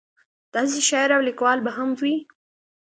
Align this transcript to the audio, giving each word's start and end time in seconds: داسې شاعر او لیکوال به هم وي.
داسې 0.53 0.77
شاعر 0.89 1.09
او 1.15 1.21
لیکوال 1.27 1.57
به 1.65 1.71
هم 1.77 1.89
وي. 1.99 2.15